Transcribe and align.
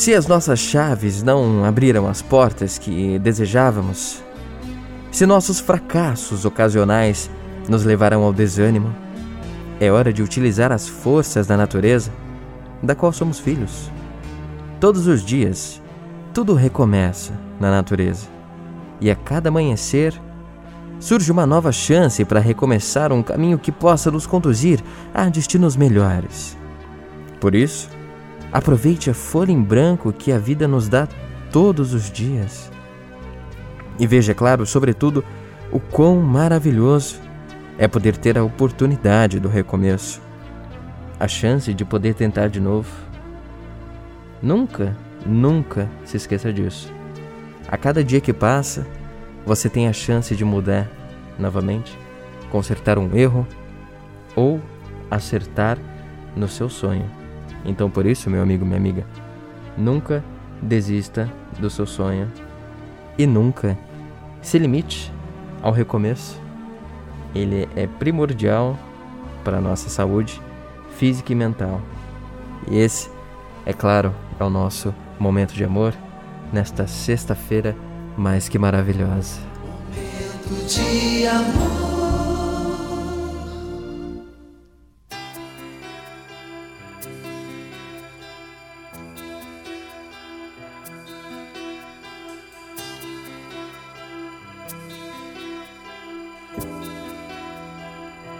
Se 0.00 0.14
as 0.14 0.26
nossas 0.26 0.58
chaves 0.58 1.22
não 1.22 1.62
abriram 1.62 2.08
as 2.08 2.22
portas 2.22 2.78
que 2.78 3.18
desejávamos, 3.18 4.24
se 5.12 5.26
nossos 5.26 5.60
fracassos 5.60 6.46
ocasionais 6.46 7.30
nos 7.68 7.84
levaram 7.84 8.22
ao 8.22 8.32
desânimo, 8.32 8.96
é 9.78 9.92
hora 9.92 10.10
de 10.10 10.22
utilizar 10.22 10.72
as 10.72 10.88
forças 10.88 11.46
da 11.46 11.54
natureza, 11.54 12.10
da 12.82 12.94
qual 12.94 13.12
somos 13.12 13.38
filhos. 13.38 13.90
Todos 14.80 15.06
os 15.06 15.22
dias, 15.22 15.82
tudo 16.32 16.54
recomeça 16.54 17.34
na 17.60 17.70
natureza, 17.70 18.26
e 19.02 19.10
a 19.10 19.14
cada 19.14 19.50
amanhecer 19.50 20.18
surge 20.98 21.30
uma 21.30 21.44
nova 21.44 21.72
chance 21.72 22.24
para 22.24 22.40
recomeçar 22.40 23.12
um 23.12 23.22
caminho 23.22 23.58
que 23.58 23.70
possa 23.70 24.10
nos 24.10 24.26
conduzir 24.26 24.80
a 25.12 25.28
destinos 25.28 25.76
melhores. 25.76 26.56
Por 27.38 27.54
isso, 27.54 27.99
Aproveite 28.52 29.10
a 29.10 29.14
folha 29.14 29.52
em 29.52 29.62
branco 29.62 30.12
que 30.12 30.32
a 30.32 30.38
vida 30.38 30.66
nos 30.66 30.88
dá 30.88 31.06
todos 31.52 31.94
os 31.94 32.10
dias. 32.10 32.70
E 33.98 34.06
veja, 34.06 34.34
claro, 34.34 34.66
sobretudo, 34.66 35.24
o 35.70 35.78
quão 35.78 36.16
maravilhoso 36.20 37.20
é 37.78 37.86
poder 37.86 38.16
ter 38.16 38.36
a 38.36 38.42
oportunidade 38.42 39.38
do 39.38 39.48
recomeço, 39.48 40.20
a 41.18 41.28
chance 41.28 41.72
de 41.72 41.84
poder 41.84 42.14
tentar 42.14 42.48
de 42.48 42.60
novo. 42.60 42.90
Nunca, 44.42 44.96
nunca 45.24 45.88
se 46.04 46.16
esqueça 46.16 46.52
disso. 46.52 46.92
A 47.68 47.76
cada 47.76 48.02
dia 48.02 48.20
que 48.20 48.32
passa, 48.32 48.86
você 49.46 49.68
tem 49.68 49.86
a 49.86 49.92
chance 49.92 50.34
de 50.34 50.44
mudar 50.44 50.90
novamente, 51.38 51.96
consertar 52.50 52.98
um 52.98 53.16
erro 53.16 53.46
ou 54.34 54.60
acertar 55.10 55.78
no 56.34 56.48
seu 56.48 56.68
sonho. 56.68 57.19
Então, 57.64 57.90
por 57.90 58.06
isso, 58.06 58.30
meu 58.30 58.42
amigo, 58.42 58.64
minha 58.64 58.78
amiga, 58.78 59.04
nunca 59.76 60.24
desista 60.62 61.30
do 61.58 61.70
seu 61.70 61.86
sonho 61.86 62.28
e 63.18 63.26
nunca 63.26 63.76
se 64.42 64.58
limite 64.58 65.12
ao 65.62 65.72
recomeço. 65.72 66.40
Ele 67.34 67.68
é 67.76 67.86
primordial 67.86 68.78
para 69.44 69.58
a 69.58 69.60
nossa 69.60 69.88
saúde 69.88 70.40
física 70.96 71.32
e 71.32 71.34
mental. 71.34 71.80
E 72.70 72.78
esse, 72.78 73.10
é 73.64 73.72
claro, 73.72 74.14
é 74.38 74.44
o 74.44 74.50
nosso 74.50 74.94
momento 75.18 75.54
de 75.54 75.64
amor 75.64 75.94
nesta 76.52 76.86
sexta-feira 76.86 77.76
mais 78.16 78.48
que 78.48 78.58
maravilhosa. 78.58 79.40
Momento 79.94 80.66
de 80.66 81.26
amor. 81.26 81.89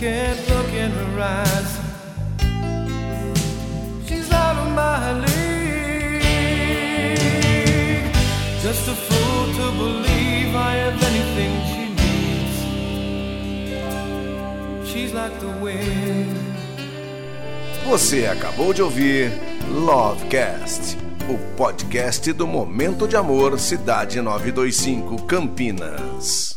Can't 0.00 0.40
look 0.48 0.72
in 0.72 0.90
her 0.90 1.20
eyes. 1.20 1.78
She's 4.08 4.32
out 4.32 4.56
of 4.56 4.72
my 4.72 5.12
league. 5.20 6.22
Just 8.62 8.88
a 8.88 8.94
fool 8.94 9.52
to 9.58 9.70
believe 9.76 10.56
I 10.56 10.76
have 10.76 11.02
anything 11.02 11.52
she 11.68 11.84
needs. 12.00 12.56
She's 14.90 15.12
like 15.12 15.38
the 15.38 15.52
wind. 15.62 16.34
Você 17.84 18.24
acabou 18.24 18.72
de 18.72 18.80
ouvir 18.80 19.30
Lovecast, 19.68 20.96
o 21.28 21.36
podcast 21.58 22.32
do 22.32 22.46
Momento 22.46 23.06
de 23.06 23.16
Amor 23.16 23.60
Cidade 23.60 24.18
925 24.22 25.26
Campinas. 25.26 26.49